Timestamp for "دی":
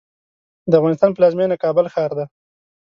2.17-2.25